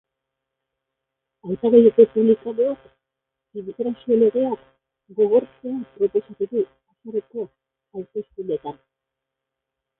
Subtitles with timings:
[1.47, 2.87] Hautagai errepublikanoak
[3.61, 4.65] inmigrazio legeak
[5.21, 8.85] gogortzea proposatuko du azaroko hauteskundeetan.